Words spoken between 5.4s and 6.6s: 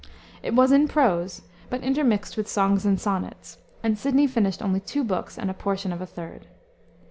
a portion of a third.